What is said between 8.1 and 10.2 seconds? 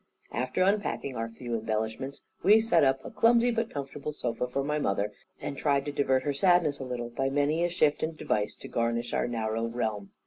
device to garnish our narrow realm.